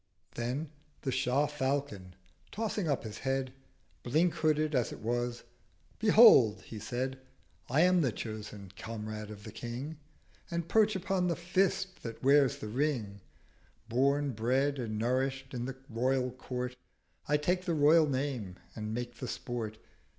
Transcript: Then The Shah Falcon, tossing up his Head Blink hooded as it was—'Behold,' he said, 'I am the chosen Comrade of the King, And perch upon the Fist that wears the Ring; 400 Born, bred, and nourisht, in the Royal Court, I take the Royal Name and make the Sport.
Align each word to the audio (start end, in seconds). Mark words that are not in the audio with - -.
Then 0.33 0.71
The 1.03 1.11
Shah 1.11 1.45
Falcon, 1.45 2.15
tossing 2.51 2.87
up 2.87 3.03
his 3.03 3.19
Head 3.19 3.53
Blink 4.01 4.33
hooded 4.33 4.73
as 4.73 4.91
it 4.91 4.97
was—'Behold,' 4.99 6.63
he 6.63 6.79
said, 6.79 7.19
'I 7.69 7.81
am 7.81 8.01
the 8.01 8.11
chosen 8.11 8.71
Comrade 8.75 9.29
of 9.29 9.43
the 9.43 9.51
King, 9.51 9.99
And 10.49 10.67
perch 10.67 10.95
upon 10.95 11.27
the 11.27 11.35
Fist 11.35 12.01
that 12.01 12.23
wears 12.23 12.57
the 12.57 12.67
Ring; 12.69 13.21
400 13.89 13.89
Born, 13.89 14.31
bred, 14.31 14.79
and 14.79 14.97
nourisht, 14.99 15.53
in 15.53 15.65
the 15.65 15.77
Royal 15.87 16.31
Court, 16.31 16.75
I 17.27 17.37
take 17.37 17.65
the 17.65 17.75
Royal 17.75 18.09
Name 18.09 18.55
and 18.75 18.95
make 18.95 19.17
the 19.17 19.27
Sport. 19.27 19.77